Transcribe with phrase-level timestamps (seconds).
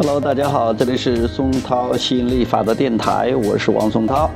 [0.00, 4.30] Hello，大家好，这里是松涛吸引力法则电台，我是王松涛。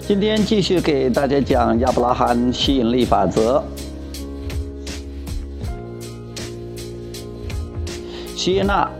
[0.00, 3.62] 今天继续给大家讲亚伯拉罕吸引力法则。
[8.34, 8.90] 谢娜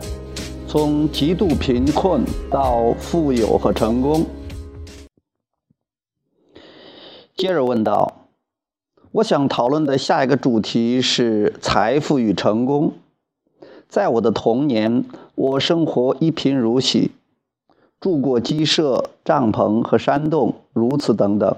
[0.69, 4.27] 从极度贫困到富有和成功。
[7.35, 8.27] 接着问道
[9.13, 12.93] ：“我想讨论的下一个主题是财富与成功。
[13.89, 15.05] 在我的童年，
[15.35, 17.11] 我生活一贫如洗，
[18.01, 21.57] 住过鸡舍、帐篷和山洞，如此等等。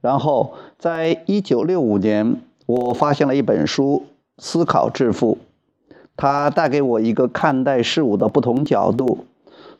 [0.00, 4.04] 然后，在一九六五年，我发现了一本书
[4.42, 5.38] 《思考致富》，
[6.16, 9.26] 它带给我一个看待事物的不同角度。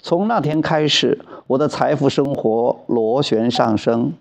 [0.01, 4.13] 从那天开始，我的财富生活螺旋上升。”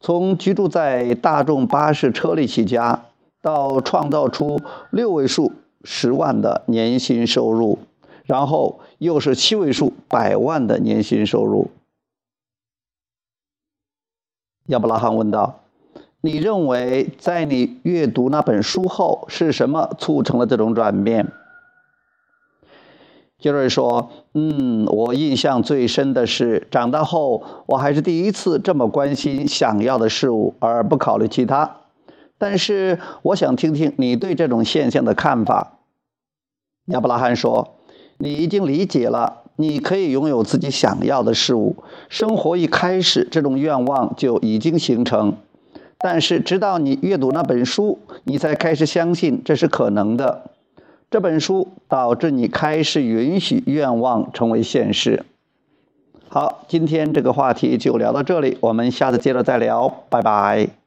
[0.00, 3.04] 从居住在大众巴士车里起家，
[3.40, 5.52] 到创造出六位数
[5.84, 7.78] 十万的年薪收入，
[8.24, 11.70] 然后又是七位数百万的年薪收入。
[14.68, 15.60] 亚伯拉罕问道
[16.22, 21.30] ：“你认为，在你阅读那本书后，是什么促成了这种转变？”
[23.38, 31.80] 杰瑞说：“嗯，我印象最深的是，长大后我还是第一次这么关心想要的事物，而不考虑其他。
[32.38, 35.78] 但是，我想听听你对这种现象的看法。”
[36.86, 37.76] 亚伯拉罕说
[38.18, 41.76] ：“你已经理解了，你可以拥有自己想要的事物。
[42.08, 45.36] 生活一开始，这种愿望就已经形成。
[45.98, 50.50] 但是，直到你阅读那本书，你才开始相信这是可能的。”
[51.10, 55.24] 这本书导致你开始允许愿望成为现实。
[56.28, 60.83] 好，今天这个话题就聊到这里，我们下次接着再聊，拜拜。